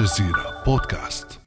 [0.00, 1.40] الجزيرة بودكاست.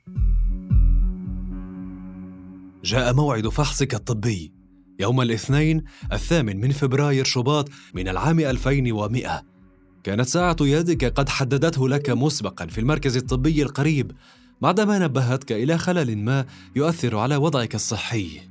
[2.83, 4.51] جاء موعد فحصك الطبي.
[4.99, 9.43] يوم الاثنين الثامن من فبراير شباط من العام 2100
[10.03, 14.11] كانت ساعة يدك قد حددته لك مسبقا في المركز الطبي القريب
[14.61, 18.41] بعدما نبهتك إلى خلل ما يؤثر على وضعك الصحي.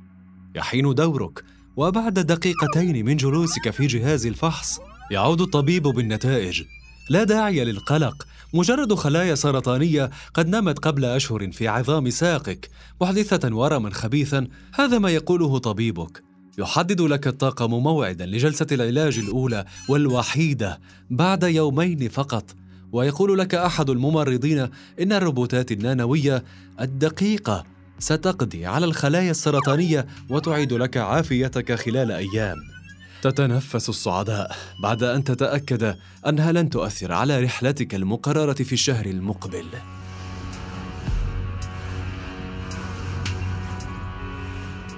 [0.55, 1.43] يحين دورك
[1.75, 4.79] وبعد دقيقتين من جلوسك في جهاز الفحص
[5.11, 6.63] يعود الطبيب بالنتائج.
[7.09, 8.27] لا داعي للقلق.
[8.53, 12.69] مجرد خلايا سرطانية قد نمت قبل أشهر في عظام ساقك.
[13.01, 16.23] محدثة ورما خبيثا هذا ما يقوله طبيبك.
[16.57, 22.55] يحدد لك الطاقم موعدا لجلسة العلاج الأولى والوحيدة بعد يومين فقط.
[22.91, 24.59] ويقول لك أحد الممرضين
[25.01, 26.43] إن الروبوتات النانوية
[26.81, 27.63] الدقيقة
[27.99, 32.72] ستقضي على الخلايا السرطانية وتعيد لك عافيتك خلال أيام.
[33.23, 39.65] تتنفس الصعداء بعد أن تتأكد أنها لن تؤثر على رحلتك المقررة في الشهر المقبل.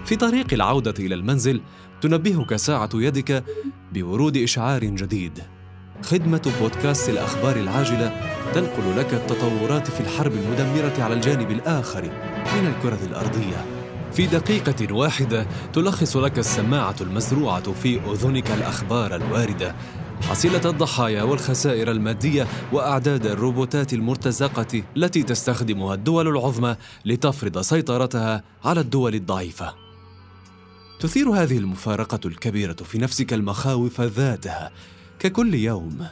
[0.05, 1.61] في طريق العودة إلى المنزل
[2.01, 3.43] تنبهك ساعة يدك
[3.93, 5.43] بورود إشعار جديد.
[6.01, 8.21] خدمة بودكاست الأخبار العاجلة
[8.53, 12.03] تنقل لك التطورات في الحرب المدمرة على الجانب الآخر
[12.55, 13.74] من الكرة الأرضية.
[14.15, 19.75] في دقيقة واحدة تلخص لك السماعة المزروعة في أذنك الأخبار الواردة
[20.21, 29.15] حصيلة الضحايا والخسائر المادية وأعداد الروبوتات المرتزقة التي تستخدمها الدول العظمى لتفرض سيطرتها على الدول
[29.15, 29.73] الضعيفة.
[30.99, 34.71] تثير هذه المفارقة الكبيرة في نفسك المخاوف ذاتها
[35.19, 36.07] ككل يوم،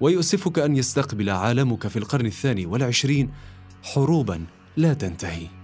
[0.00, 3.30] ويؤسفك أن يستقبل عالمك في القرن الثاني والعشرين
[3.82, 4.44] حروبا
[4.76, 5.57] لا تنتهي.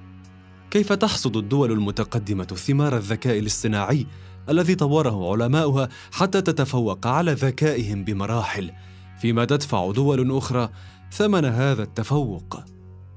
[0.75, 4.07] كيف تحصد الدول المتقدمة ثمار الذكاء الاصطناعي
[4.49, 8.73] الذي طوره علماؤها حتى تتفوق على ذكائهم بمراحل
[9.21, 10.69] فيما تدفع دول أخرى
[11.13, 12.61] ثمن هذا التفوق.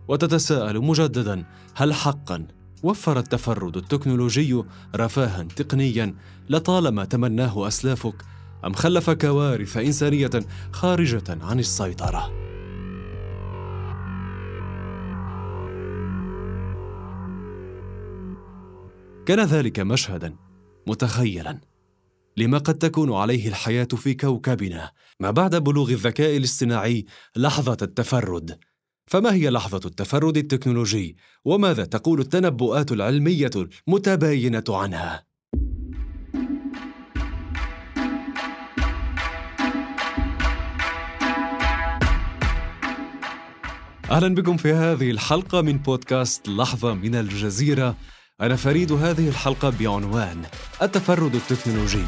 [0.08, 1.46] وتتساءل مجددا
[1.76, 2.48] هل حقا
[2.84, 4.64] وفر التفرد التكنولوجي
[4.96, 6.16] رفاها تقنيا
[6.50, 8.16] لطالما تمناه أسلافك
[8.66, 10.30] أم خلف كوارث إنسانية
[10.72, 12.47] خارجة عن السيطرة؟
[19.28, 20.36] كان ذلك مشهدا
[20.88, 21.60] متخيلا
[22.38, 24.92] لما قد تكون عليه الحياة في كوكبنا.
[25.20, 27.06] ما بعد بلوغ الذكاء الاصطناعي
[27.36, 28.60] لحظة التفرد.
[29.08, 33.52] فما هي لحظة التفرد التكنولوجي؟ وماذا تقول التنبؤات العلمية
[33.88, 35.24] المتباينة عنها؟
[44.12, 47.96] أهلا بكم في هذه الحلقة من بودكاست لحظة من الجزيرة.
[48.42, 50.46] أنا فريد هذه الحلقة بعنوان
[50.82, 52.04] التفرد التكنولوجي.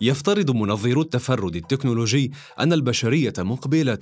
[0.00, 3.98] يفترض منظرو التفرد التكنولوجي أن البشرية مقبلة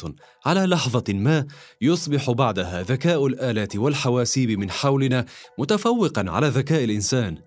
[0.47, 1.47] على لحظة ما
[1.81, 5.25] يصبح بعدها ذكاء الآلات والحواسيب من حولنا
[5.59, 7.39] متفوقا على ذكاء الإنسان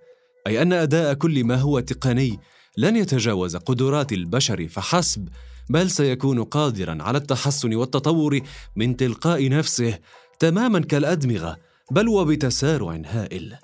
[0.47, 2.39] أي أن أداء كل ما هو تقني
[2.77, 5.29] لن يتجاوز قدرات البشر فحسب
[5.69, 8.39] بل سيكون قادرا على التحسن والتطور
[8.75, 9.99] من تلقاء نفسه
[10.39, 11.57] تماما كالأدمغة
[11.91, 13.55] بل وبتسارع هائل.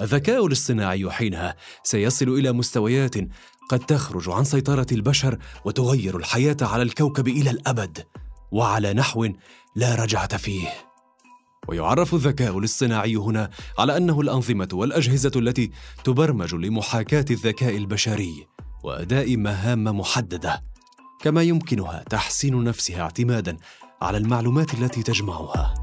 [0.00, 3.14] الذكاء الاصطناعي حينها سيصل إلى مستويات
[3.70, 7.98] قد تخرج عن سيطرة البشر وتغير الحياة على الكوكب إلى الأبد
[8.52, 9.28] وعلى نحو
[9.76, 10.68] لا رجعة فيه.
[11.68, 15.70] ويعرف الذكاء الاصطناعي هنا على أنه الأنظمة والأجهزة التي
[16.04, 18.51] تبرمج لمحاكاة الذكاء البشري.
[18.82, 20.62] وأداء مهام محددة
[21.20, 23.56] كما يمكنها تحسين نفسها اعتمادا
[24.02, 25.74] على المعلومات التي تجمعها.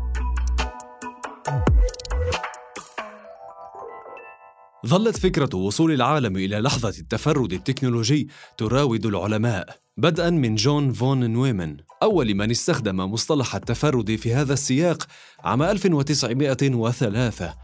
[4.87, 11.77] ظلت فكرة وصول العالم إلى لحظة التفرد التكنولوجي تراود العلماء بدءا من جون فون نويمن
[12.03, 15.07] أول من استخدم مصطلح التفرد في هذا السياق
[15.43, 17.55] عام 1903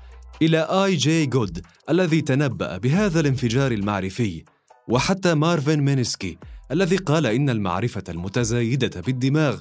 [0.42, 4.55] إلى آي جي جود الذي تنبأ بهذا الانفجار المعرفي.
[4.88, 6.38] وحتى مارفن مينسكي
[6.72, 9.60] الذي قال إن المعرفة المتزايدة بالدماغ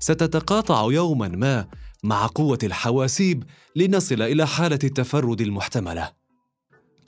[0.00, 1.66] ستتقاطع يوما ما
[2.04, 3.44] مع قوة الحواسيب
[3.76, 6.12] لنصل إلى حالة التفرد المحتملة.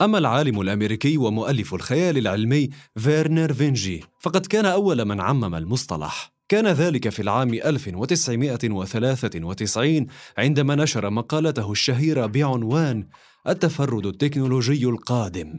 [0.01, 6.35] أما العالم الأمريكي ومؤلف الخيال العلمي فيرنر فينجي فقد كان أول من عمم المصطلح.
[6.49, 10.07] كان ذلك في العام 1993
[10.37, 13.07] عندما نشر مقالته الشهيرة بعنوان
[13.47, 15.57] التفرد التكنولوجي القادم.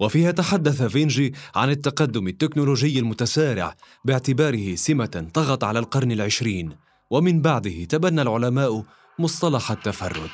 [0.00, 3.74] وفيها تحدث فينجي عن التقدم التكنولوجي المتسارع
[4.04, 6.70] باعتباره سمة طغت على القرن العشرين
[7.10, 8.84] ومن بعده تبنى العلماء
[9.18, 10.30] مصطلح التفرد.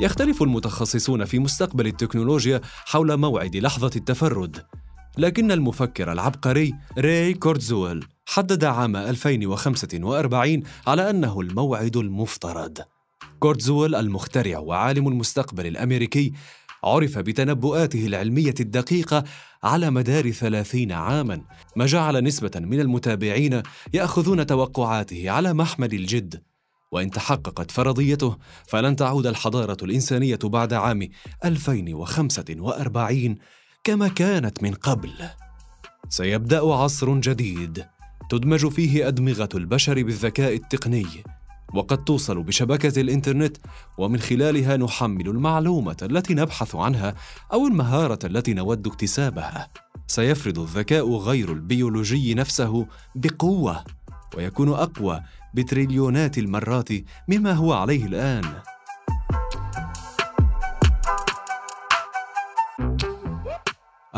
[0.00, 4.66] يختلف المتخصصون في مستقبل التكنولوجيا حول موعد لحظة التفرد
[5.18, 12.78] لكن المفكر العبقري ري كورتزويل حدد عام 2045 على أنه الموعد المفترض.
[13.38, 16.32] كورتزويل المخترع وعالم المستقبل الأمريكي
[16.84, 19.24] عرف بتنبؤاته العلمية الدقيقة
[19.62, 21.42] على مدار ثلاثين عاماً
[21.76, 23.62] ما جعل نسبة من المتابعين
[23.94, 26.42] يأخذون توقعاته على محمل الجد.
[26.92, 28.36] وإن تحققت فرضيته
[28.66, 31.08] فلن تعود الحضارة الإنسانية بعد عام
[31.44, 33.38] 2045
[33.84, 35.12] كما كانت من قبل.
[36.08, 37.97] سيبدأ عصر جديد.
[38.28, 41.06] تدمج فيه أدمغة البشر بالذكاء التقني
[41.74, 43.56] وقد توصل بشبكة الإنترنت
[43.98, 47.14] ومن خلالها نحمل المعلومة التي نبحث عنها
[47.52, 49.68] أو المهارة التي نود اكتسابها.
[50.06, 53.84] سيفرض الذكاء غير البيولوجي نفسه بقوة
[54.36, 55.20] ويكون أقوى
[55.54, 56.88] بتريليونات المرات
[57.28, 58.44] مما هو عليه الآن.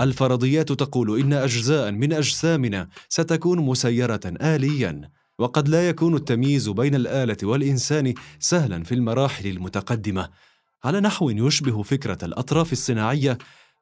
[0.00, 5.11] الفرضيات تقول إن أجزاء من أجسامنا ستكون مسيرة آلياً
[5.41, 10.29] وقد لا يكون التمييز بين الآلة والإنسان سهلا في المراحل المتقدمة
[10.85, 13.38] على نحو يشبه فكرة الأطراف الصناعية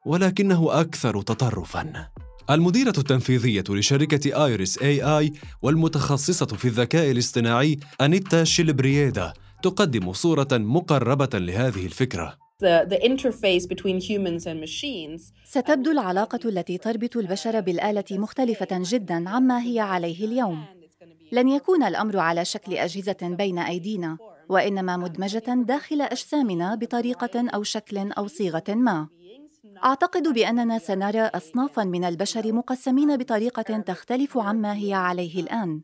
[0.07, 2.09] ولكنه أكثر تطرفا.
[2.51, 5.33] المديرة التنفيذية لشركة آيريس إي آي
[5.63, 9.33] والمتخصصة في الذكاء الاصطناعي أنيتا شيلبرييدا
[9.63, 12.48] تقدم صورة مقربة لهذه الفكرة.
[15.45, 20.65] ستبدو العلاقة التي تربط البشر بالآلة مختلفة جدا عما هي عليه اليوم.
[21.33, 24.19] لن يكون الأمر على شكل أجهزة بين أيدينا
[24.49, 29.09] وإنما مدمجة داخل أجسامنا بطريقة أو شكل أو صيغة ما.
[29.85, 35.81] أعتقد بأننا سنرى اصنافا من البشر مقسمين بطريقة تختلف عما هي عليه الآن.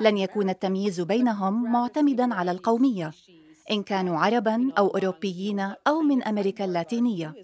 [0.00, 3.10] لن يكون التمييز بينهم معتمدا على القومية.
[3.70, 7.34] إن كانوا عربا أو أوروبيين أو من أمريكا اللاتينية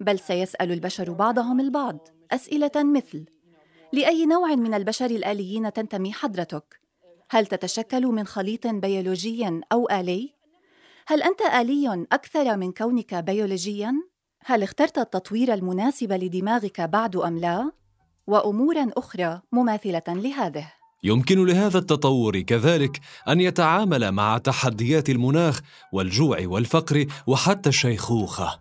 [0.00, 1.98] بل سيسأل البشر بعضهم البعض
[2.30, 3.24] أسئلة مثل
[3.92, 6.80] لأي نوع من البشر الآليين تنتمي حضرتك؟
[7.30, 10.34] هل تتشكل من خليط بيولوجي أو آلي؟
[11.06, 13.94] هل أنت آلي أكثر من كونك بيولوجيا؟
[14.44, 17.72] هل اخترت التطوير المناسب لدماغك بعد أم لا؟
[18.26, 20.72] وأمورا أخرى مماثلة لهذه.
[21.04, 25.60] يمكن لهذا التطور كذلك أن يتعامل مع تحديات المناخ
[25.92, 28.58] والجوع والفقر وحتى الشيخوخة.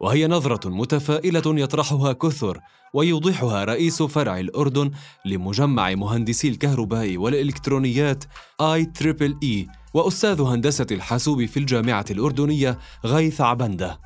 [0.00, 2.60] وهي نظرة متفائلة يطرحها كثر
[2.94, 4.90] ويوضحها رئيس فرع الأردن
[5.24, 8.24] لمجمع مهندسي الكهرباء والإلكترونيات
[8.60, 14.00] آي تريبل إي وأستاذ هندسة الحاسوب في الجامعة الأردنية غيث عبندة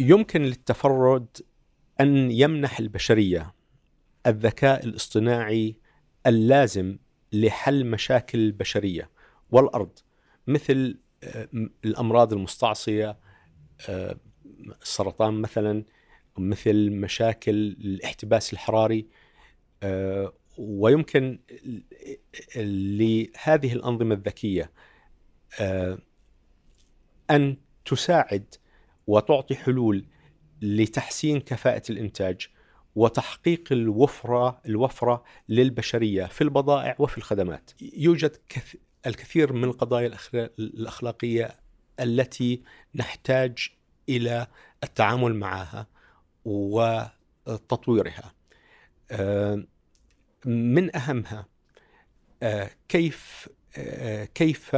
[0.00, 1.26] يمكن للتفرد
[2.00, 3.54] أن يمنح البشرية
[4.26, 5.76] الذكاء الاصطناعي
[6.28, 6.98] اللازم
[7.32, 9.10] لحل مشاكل البشرية
[9.50, 9.98] والأرض
[10.46, 11.48] مثل آه،
[11.84, 13.18] الأمراض المستعصية
[13.88, 14.16] آه،
[14.82, 15.84] السرطان مثلا
[16.38, 19.06] مثل مشاكل الاحتباس الحراري
[19.82, 21.38] آه، ويمكن
[22.56, 24.70] لهذه الأنظمة الذكية
[25.60, 25.98] آه،
[27.30, 28.54] أن تساعد
[29.06, 30.06] وتعطي حلول
[30.62, 32.48] لتحسين كفاءة الإنتاج
[32.94, 37.70] وتحقيق الوفرة الوفرة للبشرية في البضائع وفي الخدمات.
[37.80, 38.36] يوجد
[39.06, 41.56] الكثير من القضايا الأخلاقية
[42.00, 42.62] التي
[42.94, 43.68] نحتاج
[44.08, 44.46] إلى
[44.84, 45.86] التعامل معها
[46.44, 48.34] وتطويرها.
[49.10, 49.64] آه،
[50.44, 51.46] من أهمها
[52.42, 54.76] آه، كيف آه، كيف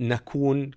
[0.00, 0.70] نكون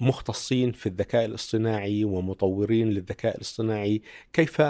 [0.00, 4.02] كمختصين في الذكاء الاصطناعي ومطورين للذكاء الاصطناعي
[4.32, 4.62] كيف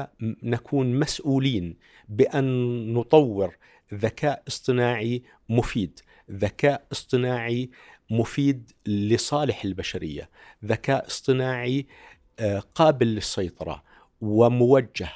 [0.42, 1.76] نكون مسؤولين
[2.08, 3.56] بأن نطور
[3.94, 7.70] ذكاء اصطناعي مفيد ذكاء اصطناعي
[8.10, 10.30] مفيد لصالح البشرية،
[10.64, 11.86] ذكاء اصطناعي
[12.38, 13.82] آه، قابل للسيطرة
[14.20, 15.08] وموجه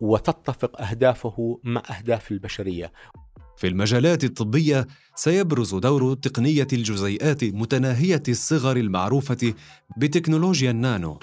[0.00, 2.92] وتتفق أهدافه مع أهداف البشرية.
[3.58, 9.54] في المجالات الطبية سيبرز دور تقنية الجزيئات متناهية الصغر المعروفة
[9.96, 11.18] بتكنولوجيا النانو.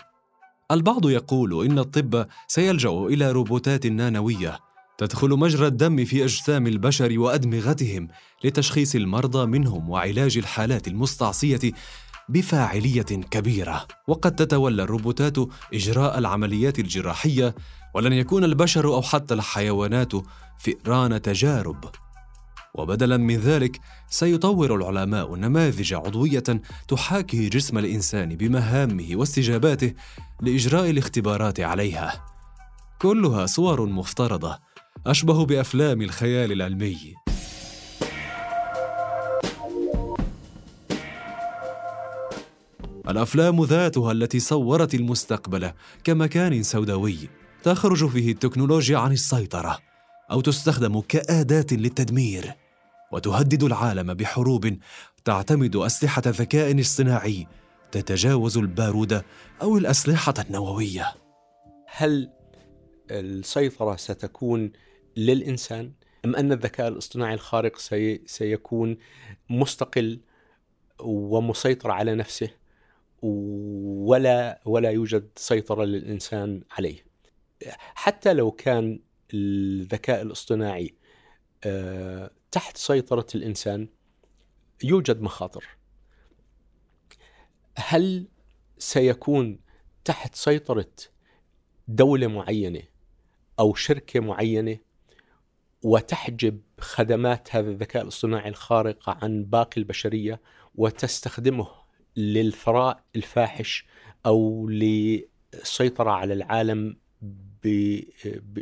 [0.72, 4.60] البعض يقول إن الطب سيلجأ إلى روبوتات نانوية
[4.98, 8.08] تدخل مجرى الدم في أجسام البشر وأدمغتهم
[8.44, 11.72] لتشخيص المرضى منهم وعلاج الحالات المستعصية
[12.30, 13.02] بفاعلية
[13.32, 13.88] كبيرة.
[14.08, 15.38] وقد تتولى الروبوتات
[15.74, 17.56] إجراء العمليات الجراحية
[17.94, 20.12] ولن يكون البشر أو حتى الحيوانات
[20.60, 21.86] فئران تجارب.
[22.78, 23.80] وبدلا من ذلك
[24.10, 26.44] سيطور العلماء نماذج عضوية
[26.88, 29.94] تحاكي جسم الإنسان بمهامه واستجاباته
[30.42, 32.26] لإجراء الاختبارات عليها.
[33.02, 34.60] كلها صور مفترضة
[35.08, 36.98] أشبه بأفلام الخيال العلمي.
[43.10, 45.72] الأفلام ذاتها التي صورت المستقبل
[46.04, 47.18] كمكان سوداوي
[47.64, 49.78] تخرج فيه التكنولوجيا عن السيطرة
[50.32, 52.65] أو تستخدم كأداة للتدمير.
[53.16, 54.78] وتهدد العالم بحروب
[55.26, 57.48] تعتمد أسلحة ذكاء اصطناعي
[57.92, 59.22] تتجاوز البارود
[59.62, 61.14] أو الأسلحة النووية.
[61.88, 62.32] هل
[63.12, 64.72] السيطرة ستكون
[65.18, 65.92] للإنسان
[66.26, 68.98] أم أن الذكاء الاصطناعي الخارق سي سيكون
[69.50, 70.20] مستقل
[71.00, 72.50] ومسيطر على نفسه
[73.22, 77.06] ولا ولا يوجد سيطرة للإنسان عليه؟
[77.78, 79.00] حتى لو كان
[79.34, 80.96] الذكاء الاصطناعي
[81.64, 83.88] آه، تحت سيطرة الإنسان
[84.84, 85.66] يوجد مخاطر.
[87.78, 88.28] هل
[88.78, 89.60] سيكون
[90.06, 90.92] تحت سيطرة
[91.88, 92.82] دولة معينة
[93.60, 94.78] أو شركة معينة
[95.84, 100.42] وتحجب خدمات هذا الذكاء الاصطناعي الخارق عن باقي البشرية
[100.76, 101.68] وتستخدمه
[102.16, 103.86] للثراء الفاحش
[104.26, 106.98] أو للسيطرة على العالم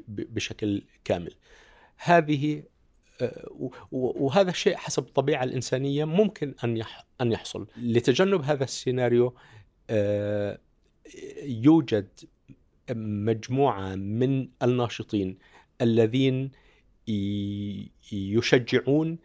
[0.08, 1.36] بشكل كامل؟
[1.98, 2.64] هذه
[3.92, 6.84] وهذا الشيء حسب الطبيعة الإنسانية ممكن أن
[7.22, 7.68] أن يحصل.
[7.78, 9.36] لتجنب هذا السيناريو
[9.90, 10.60] آه،
[11.44, 12.08] يوجد
[12.92, 15.38] مجموعة من الناشطين
[15.82, 16.52] الذين
[18.12, 19.18] يشجعون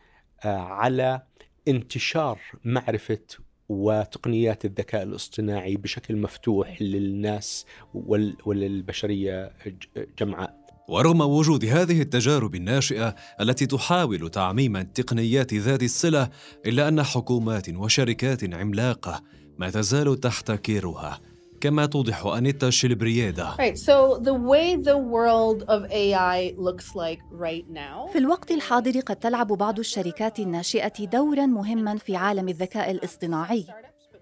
[0.44, 1.22] آه، على
[1.68, 3.18] انتشار معرفة
[3.68, 7.66] وتقنيات الذكاء الاصطناعي بشكل مفتوح للناس
[8.44, 9.52] وللبشرية
[10.18, 10.67] جمعاء.
[10.88, 16.30] ورغم وجود هذه التجارب الناشئة التي تحاول تعميم التقنيات ذات الصلة
[16.66, 19.22] إلا أن حكومات وشركات عملاقة
[19.58, 21.20] ما تزال تحتكرها
[21.60, 22.70] كما توضح أنيتا
[27.72, 28.12] now.
[28.12, 33.66] في الوقت الحاضر قد تلعب بعض الشركات الناشئة دورا مهما في عالم الذكاء الاصطناعي.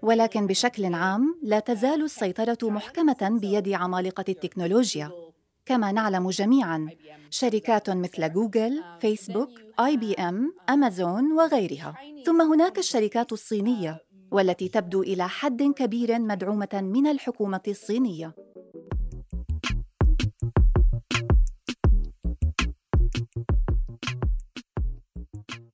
[0.01, 5.26] ولكن بشكل عام لا تزال السيطرة محكمة بيد عمالقة التكنولوجيا.
[5.67, 6.91] كما نعلم جميعا
[7.31, 11.99] شركات مثل جوجل، فيسبوك، آي بي إم، أمازون وغيرها.
[12.23, 13.99] ثم هناك الشركات الصينية
[14.31, 18.35] والتي تبدو إلى حد كبير مدعومة من الحكومة الصينية.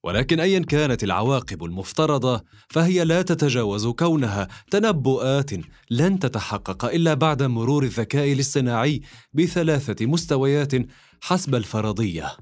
[0.03, 4.48] ولكن ايا كانت العواقب المفترضة فهي لا تتجاوز كونها.
[4.72, 5.51] تنبؤات
[5.89, 9.01] لن تتحقق إلا بعد مرور الذكاء الاصطناعي
[9.33, 10.72] بثلاثة مستويات
[11.22, 12.38] حسب الفرضية.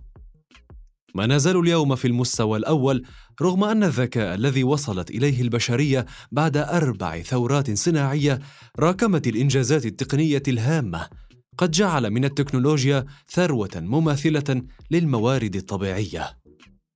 [1.15, 3.03] ما نزال اليوم في المستوى الأول
[3.41, 8.39] رغم أن الذكاء الذي وصلت إليه البشرية بعد أربع ثورات صناعية
[8.79, 11.09] راكمت الإنجازات التقنية الهامة
[11.57, 16.40] قد جعل من التكنولوجيا ثروة مماثلة للموارد الطبيعية.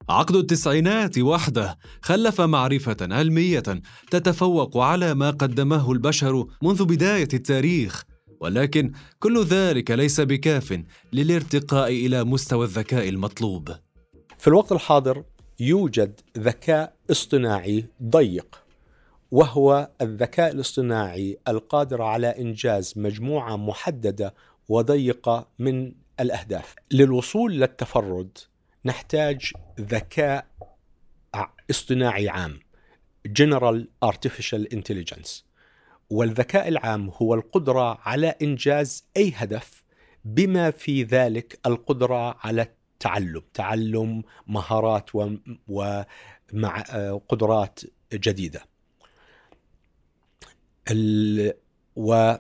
[0.10, 3.64] عقد التسعينات وحده خلف معرفة علمية
[4.12, 8.04] تتفوق على ما قدمه البشر منذ بداية التاريخ،
[8.40, 10.84] ولكن كل ذلك ليس بكاف
[11.14, 13.72] للارتقاء إلى مستوى الذكاء المطلوب.
[14.38, 15.24] في الوقت الحاضر
[15.60, 18.62] يوجد ذكاء اصطناعي ضيق
[19.32, 24.34] وهو الذكاء الاصطناعي القادر على إنجاز مجموعة محددة
[24.70, 26.76] وضيقة من الأهداف.
[26.92, 28.38] للوصول للتفرد
[28.86, 30.48] نحتاج ذكاء
[31.70, 32.60] اصطناعي عام
[33.27, 35.44] General Artificial Intelligence.
[36.10, 39.84] والذكاء العام هو القدرة على إنجاز أي هدف
[40.25, 45.10] بما في ذلك القدرة على التعلم تعلم مهارات
[45.68, 46.82] ومع
[47.30, 47.80] قدرات
[48.13, 48.65] جديدة.
[51.96, 52.39] ويوجد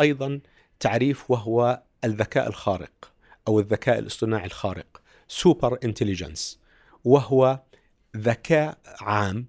[0.00, 0.40] أيضا
[0.80, 3.12] تعريف وهو الذكاء الخارق.
[3.48, 5.02] أو الذكاء الاصطناعي الخارق.
[5.28, 6.60] super intelligence
[7.04, 7.60] وهو
[8.16, 9.46] ذكاء عام.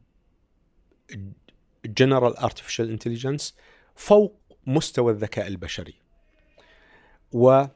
[1.86, 3.56] general artificial intelligence
[3.96, 4.36] فوق
[4.68, 5.94] مستوى الذكاء البشري.
[7.32, 7.72] وعند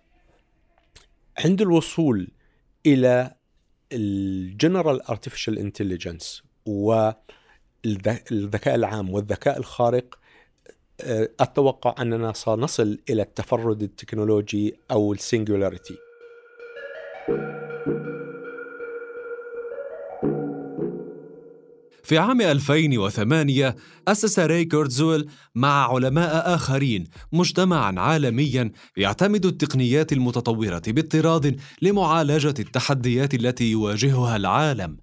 [1.38, 2.32] الوصول
[2.86, 3.36] إلى
[3.92, 10.20] ال general artificial intelligence والذكاء العام والذكاء الخارق
[11.40, 15.98] أتوقع أننا سنصل إلى التفرد التكنولوجي أو ال singularity
[22.04, 23.76] في عام 2008
[24.08, 33.72] أسس راي كورتزويل مع علماء آخرين مجتمعاً عالمياً يعتمد التقنيات المتطورة باضطراد لمعالجة التحديات التي
[33.72, 34.98] يواجهها العالم.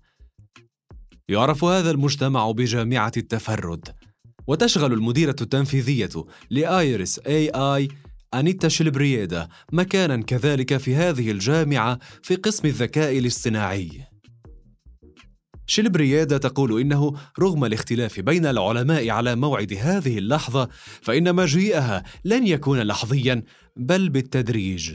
[1.29, 3.89] يعرف هذا المجتمع بجامعة التفرد،
[4.47, 7.89] وتشغل المديرة التنفيذية لآيرس اي اي
[8.35, 13.91] أنيتا شلبرييدا مكانا كذلك في هذه الجامعة في قسم الذكاء الاصطناعي.
[15.67, 20.69] شلبريادا تقول إنه رغم الاختلاف بين العلماء على موعد هذه اللحظة
[21.03, 23.43] فإن مجيئها لن يكون لحظيا
[23.77, 24.95] بل بالتدريج.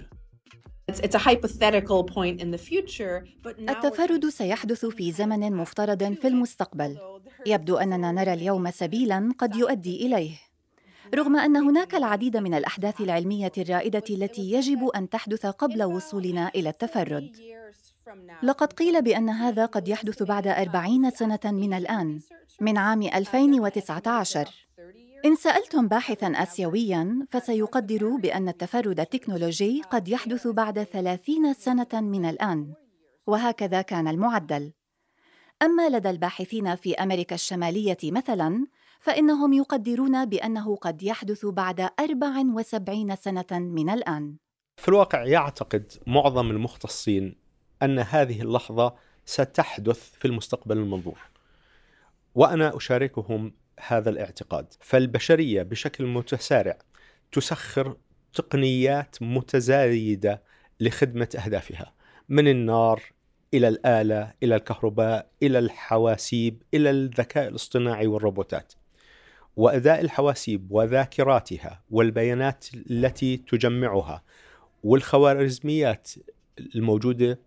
[3.69, 6.97] التفرد سيحدث في زمن مفترض في المستقبل.
[7.45, 10.44] يبدو أننا نرى اليوم سبيلا قد يؤدي إليه.
[11.13, 16.69] رغم أن هناك العديد من الأحداث العلمية الرائدة التي يجب أن تحدث قبل وصولنا إلى
[16.69, 17.31] التفرد.
[18.43, 22.19] لقد قيل بأن هذا قد يحدث بعد أربعين سنة من الآن
[22.62, 24.50] من عام 2019
[25.25, 32.74] إن سألتم باحثاً آسيوياً فسيقدر بأن التفرد التكنولوجي قد يحدث بعد ثلاثين سنة من الآن
[33.27, 34.71] وهكذا كان المعدل.
[35.62, 38.67] أما لدى الباحثين في أمريكا الشمالية مثلاً
[39.05, 44.35] فإنهم يقدرون بأنه قد يحدث بعد 74 سنة من الآن
[44.77, 47.35] في الواقع يعتقد معظم المختصين
[47.83, 48.95] أن هذه اللحظة
[49.25, 51.19] ستحدث في المستقبل المنظور.
[52.35, 53.53] وأنا أشاركهم
[53.88, 56.77] هذا الاعتقاد، فالبشرية بشكل متسارع
[57.31, 57.97] تسخر
[58.33, 60.43] تقنيات متزايدة
[60.79, 61.93] لخدمة أهدافها،
[62.29, 63.03] من النار
[63.53, 68.74] إلى الآلة، إلى الكهرباء، إلى الحواسيب، إلى الذكاء الاصطناعي والروبوتات.
[69.57, 74.24] وأداء الحواسيب وذاكراتها والبيانات التي تجمعها
[74.83, 76.12] والخوارزميات
[76.75, 77.39] الموجودة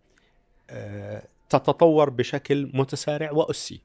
[1.49, 3.83] تتطور بشكل متسارع وأسي.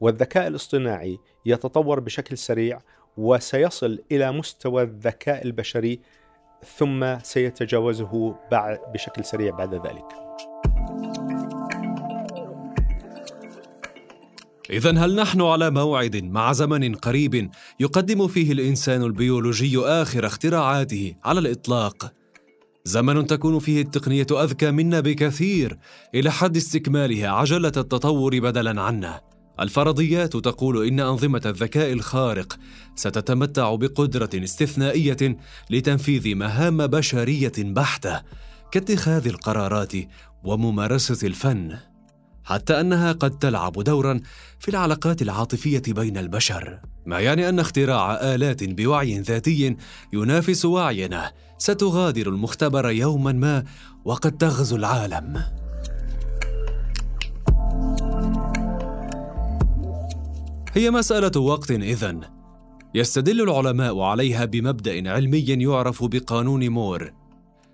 [0.00, 2.80] والذكاء الاصطناعي يتطور بشكل سريع
[3.16, 6.00] وسيصل إلى مستوى الذكاء البشري
[6.76, 8.36] ثم سيتجاوزه
[8.92, 10.23] بشكل سريع بعد ذلك.
[14.70, 17.50] إذا هل نحن على موعد مع زمن قريب
[17.80, 22.12] يقدم فيه الإنسان البيولوجي آخر اختراعاته على الإطلاق؟
[22.84, 25.78] زمن تكون فيه التقنية أذكى منا بكثير
[26.14, 29.20] إلى حد استكمالها عجلة التطور بدلا عنا.
[29.60, 32.58] الفرضيات تقول إن أنظمة الذكاء الخارق
[32.96, 35.38] ستتمتع بقدرة استثنائية
[35.70, 38.22] لتنفيذ مهام بشرية بحتة
[38.72, 39.92] كاتخاذ القرارات
[40.44, 41.76] وممارسة الفن.
[42.44, 44.20] حتى أنها قد تلعب دورا
[44.58, 49.76] في العلاقات العاطفية بين البشر ما يعني أن اختراع آلات بوعي ذاتي
[50.12, 53.64] ينافس وعينا ستغادر المختبر يوما ما
[54.04, 55.42] وقد تغزو العالم.
[60.72, 62.20] هي مسألة وقت إذن.
[62.94, 67.12] يستدل العلماء عليها بمبدأ علمي يعرف بقانون مور.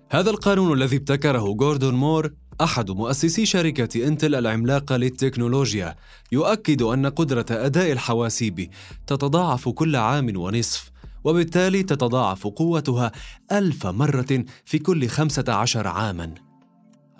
[0.09, 5.95] هذا القانون الذي ابتكره جوردون مور أحد مؤسسي شركة إنتل العملاقة للتكنولوجيا
[6.31, 8.69] يؤكد أن قدرة أداء الحواسيب
[9.07, 10.91] تتضاعف كل عام ونصف
[11.23, 13.11] وبالتالي تتضاعف قوتها
[13.51, 16.33] ألف مرة في كل خمسة عشر عاماً.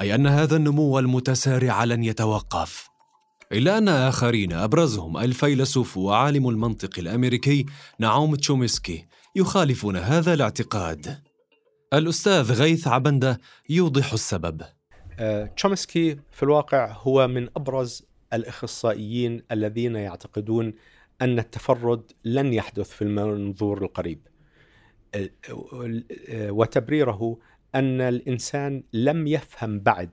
[0.02, 2.90] أي أن هذا النمو المتسارع لن يتوقف.
[3.52, 7.66] إلا أن آخرين أبرزهم الفيلسوف وعالم المنطق الأمريكي
[8.00, 11.20] نعوم تشومسكي يخالفون هذا الاعتقاد.
[11.94, 14.62] الأستاذ غيث عبندة يوضح السبب.
[15.56, 20.74] تشومسكي في الواقع هو من أبرز الإخصائيين الذين يعتقدون
[21.22, 24.28] أن التفرد لن يحدث في المنظور القريب.
[26.34, 27.38] وتبريره
[27.76, 30.10] أن الإنسان لم يفهم بعد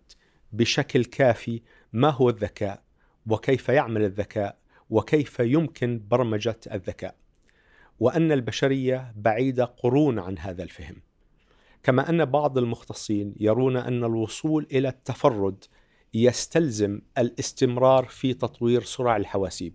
[0.52, 2.82] بشكل كافي ما هو الذكاء
[3.26, 4.58] وكيف يعمل الذكاء
[4.90, 7.14] وكيف يمكن برمجة الذكاء
[8.00, 10.96] وأن البشرية بعيدة قرون عن هذا الفهم.
[11.82, 15.64] كما أن بعض المختصين يرون أن الوصول إلى التفرد
[16.14, 19.74] يستلزم الاستمرار في تطوير سرع الحواسيب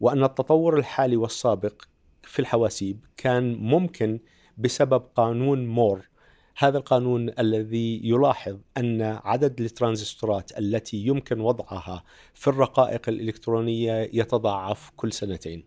[0.00, 1.82] وأن التطور الحالي والسابق
[2.22, 4.20] في الحواسيب كان ممكن
[4.58, 6.10] بسبب قانون مور.
[6.56, 15.12] هذا القانون الذي يلاحظ أن عدد الترانزستورات التي يمكن وضعها في الرقائق الإلكترونية يتضاعف كل
[15.12, 15.64] سنتين.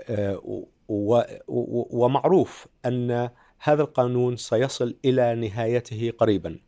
[0.00, 3.30] آه، ومعروف أن
[3.64, 6.58] هذا القانون سيصل إلى نهايته قريبا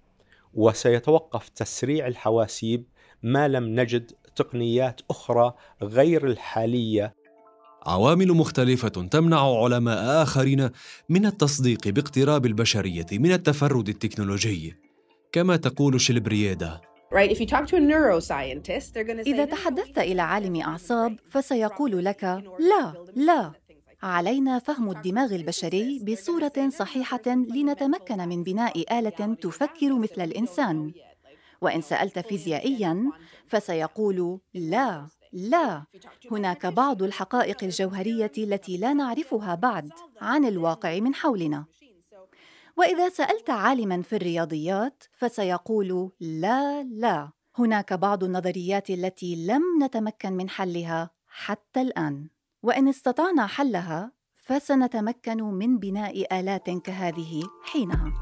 [0.54, 2.84] وسيتوقف تسريع الحواسيب
[3.22, 7.14] ما لم نجد تقنيات أخرى غير الحالية.
[7.86, 10.70] عوامل مختلفة تمنع علماء آخرين
[11.08, 14.74] من التصديق باقتراب البشرية من التفرد التكنولوجي
[15.32, 16.80] كما تقول say
[19.26, 22.24] إذا "No, تحدثت إلى عالم أعصاب فسيقول لك
[22.58, 23.52] لا لا.
[24.04, 30.92] علينا فهم الدماغ البشري بصورة صحيحة لنتمكن من بناء آلة تفكر مثل الإنسان.
[31.60, 33.10] وإن سألت فيزيائياً
[33.46, 35.84] فسيقول لا لا.
[36.30, 39.90] هناك بعض الحقائق الجوهرية التي لا نعرفها بعد
[40.20, 41.64] عن الواقع من حولنا.
[42.76, 47.30] وإذا سألت عالما في الرياضيات فسيقول لا لا.
[47.58, 52.28] هناك بعض النظريات التي لم نتمكن من حلها حتى الآن.
[52.64, 58.12] وإن استطعنا حلها فسنتمكن من بناء آلات كهذه حينها.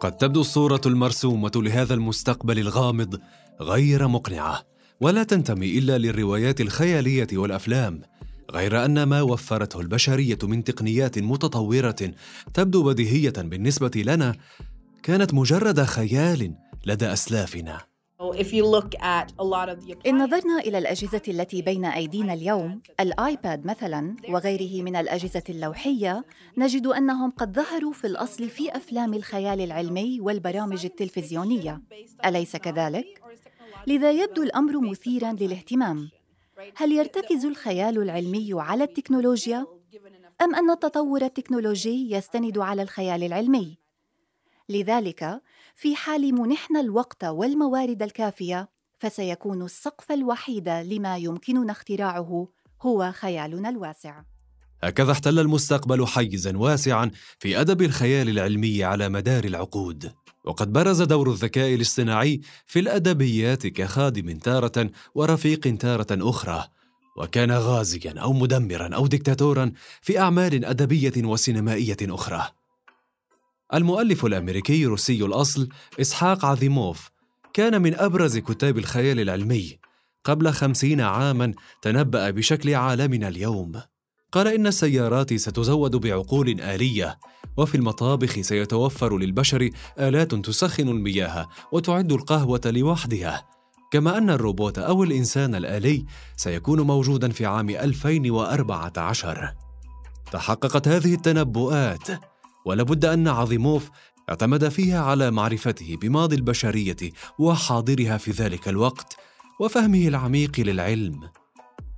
[0.00, 3.20] قد تبدو الصورة المرسومة لهذا المستقبل الغامض
[3.60, 4.62] غير مقنعة
[5.00, 8.15] ولا تنتمي إلا للروايات الخيالية والأفلام.
[8.50, 11.96] غير أن ما وفرته البشرية من تقنيات متطورة
[12.54, 14.34] تبدو بديهية بالنسبة لنا
[15.02, 16.54] كانت مجرد خيال
[16.86, 17.78] لدى أسلافنا
[20.06, 26.24] إن نظرنا إلى الأجهزة التي بين أيدينا اليوم، الآيباد مثلاً وغيره من الأجهزة اللوحية،
[26.58, 31.82] نجد أنهم قد ظهروا في الأصل في أفلام الخيال العلمي والبرامج التلفزيونية،
[32.24, 33.22] أليس كذلك؟
[33.86, 36.15] لذا يبدو الأمر مثيراً للاهتمام.
[36.76, 39.66] هل يرتكز الخيال العلمي على التكنولوجيا؟
[40.42, 43.78] أم أن التطور التكنولوجي يستند على الخيال العلمي؟
[44.68, 45.42] لذلك
[45.74, 52.48] في حال منحنا الوقت والموارد الكافية فسيكون السقف الوحيد لما يمكننا اختراعه
[52.82, 54.22] هو خيالنا الواسع
[54.82, 60.12] هكذا احتل المستقبل حيزا واسعا في أدب الخيال العلمي على مدار العقود
[60.46, 66.64] وقد برز دور الذكاء الاصطناعي في الأدبيات كخادم تارة ورفيق تارة أخرى
[67.16, 72.48] وكان غازيا أو مدمرا أو دكتاتورا في أعمال أدبية وسينمائية أخرى.
[73.74, 75.68] المؤلف الأمريكي روسي الأصل
[76.00, 77.10] إسحاق عظيموف
[77.52, 79.78] كان من أبرز كتاب الخيال العلمي
[80.24, 83.72] قبل خمسين عاما تنبأ بشكل عالمنا اليوم.
[84.32, 87.18] قال إن السيارات ستزود بعقول آلية
[87.56, 93.46] وفي المطابخ سيتوفر للبشر آلات تسخن المياه وتعد القهوة لوحدها.
[93.90, 96.04] كما أن الروبوت أو الإنسان الآلي
[96.36, 99.54] سيكون موجودا في عام 2014
[100.32, 102.08] تحققت هذه التنبؤات
[102.66, 103.90] ولابد أن عظيموف
[104.28, 106.96] اعتمد فيها على معرفته بماضي البشرية
[107.38, 109.16] وحاضرها في ذلك الوقت
[109.60, 111.20] وفهمه العميق للعلم.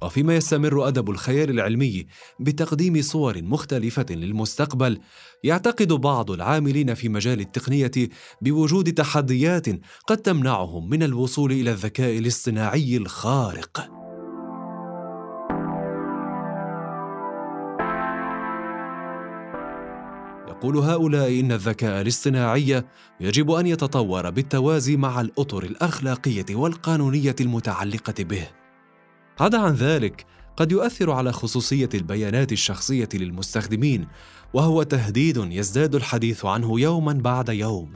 [0.03, 2.07] وفيما يستمر أدب الخيال العلمي
[2.41, 4.99] بتقديم صور مختلفة للمستقبل
[5.45, 7.91] يعتقد بعض العاملين في مجال التقنية
[8.43, 9.67] بوجود تحديات
[10.07, 13.99] قد تمنعهم من الوصول إلى الذكاء الاصطناعي الخارق.
[20.49, 22.85] يقول هؤلاء إن الذكاء الاصطناعي
[23.21, 28.49] يجب أن يتطور بالتوازي مع الأطر الأخلاقية والقانونية المتعلقة به.
[29.41, 34.07] عدا عن ذلك قد يؤثر على خصوصية البيانات الشخصية للمستخدمين
[34.55, 37.95] وهو تهديد يزداد الحديث عنه يوما بعد يوم.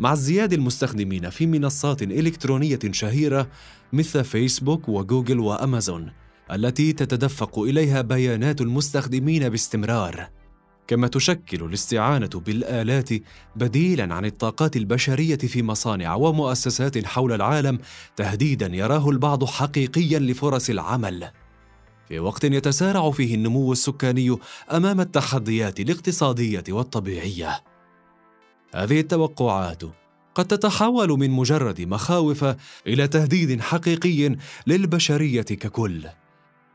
[0.00, 3.48] مع ازدياد المستخدمين في منصات إلكترونية شهيرة
[3.92, 6.12] مثل فيسبوك وجوجل وأمازون
[6.52, 10.28] التي تتدفق إليها بيانات المستخدمين باستمرار.
[10.86, 13.10] كما تشكل الاستعانة بالآلات
[13.56, 17.78] بديلا عن الطاقات البشرية في مصانع ومؤسسات حول العالم
[18.16, 21.30] تهديدا يراه البعض حقيقيا لفرص العمل.
[22.08, 24.36] في وقت يتسارع فيه النمو السكاني
[24.72, 27.60] أمام التحديات الاقتصادية والطبيعية.
[28.74, 29.82] هذه التوقعات
[30.34, 32.44] قد تتحول من مجرد مخاوف
[32.86, 36.06] إلى تهديد حقيقي للبشرية ككل.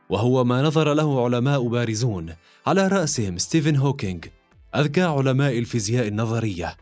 [0.10, 2.34] وهو ما نظر له علماء بارزون.
[2.68, 4.26] على رأسهم ستيفن هوكينج
[4.76, 6.78] أذكى علماء الفيزياء النظرية.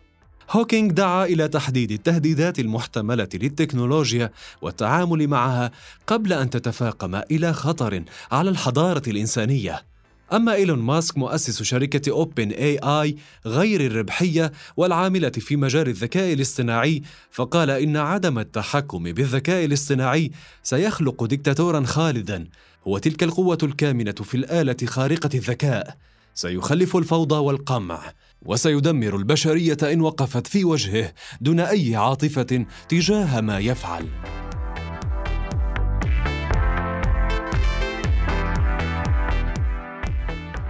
[0.52, 5.72] هوكينج دعا إلى تحديد التهديدات المحتملة للتكنولوجيا والتعامل معها
[6.08, 9.84] قبل أن تتفاقم إلى خطر على الحضارة الإنسانية.
[10.34, 17.98] أما إيلون ماسك مؤسس شركة OpenAI غير الربحية والعاملة في مجال الذكاء الاصطناعي فقال إن
[17.98, 20.32] عدم التحكم بالذكاء الاصطناعي
[20.64, 22.48] سيخلق دكتاتورا خالدا
[22.88, 25.98] هو تلك القوة الكامنة في الآلة خارقة الذكاء.
[26.36, 28.14] سيخلف الفوضى والقمع
[28.46, 34.08] وسيدمر البشرية إن وقفت في وجهه دون أي عاطفة تجاه ما يفعل.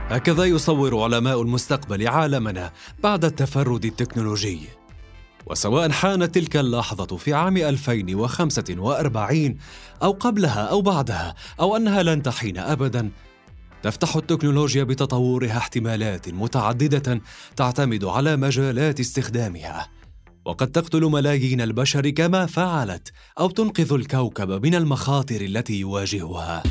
[0.09, 2.71] هكذا يصور علماء المستقبل عالمنا
[3.03, 4.59] بعد التفرد التكنولوجي.
[5.45, 9.57] وسواء حانت تلك اللحظة في عام 2045
[10.03, 13.11] أو قبلها أو بعدها أو أنها لن تحين أبدا
[13.83, 17.21] تفتح التكنولوجيا بتطورها احتمالات متعددة
[17.55, 19.87] تعتمد على مجالات استخدامها.
[20.45, 26.63] وقد تقتل ملايين البشر كما فعلت أو تنقذ الكوكب من المخاطر التي يواجهها.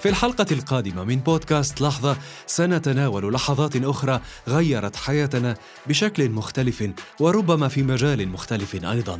[0.00, 7.82] في الحلقة القادمة من بودكاست لحظة سنتناول لحظات أخرى غيرت حياتنا بشكل مختلف وربما في
[7.82, 9.18] مجال مختلف أيضا.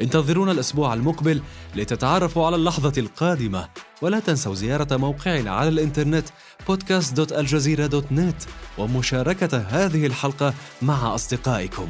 [0.00, 1.42] انتظرونا الأسبوع المقبل
[1.76, 3.68] لتتعرفوا على اللحظة القادمة
[4.02, 6.28] ولا تنسوا زيارة موقعنا على الإنترنت
[6.70, 11.88] podcast.aljazeera.net ومشاركة هذه الحلقة مع أصدقائكم.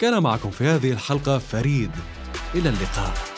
[0.00, 1.90] كان معكم في هذه الحلقة فريد.
[2.54, 3.37] إلى اللقاء.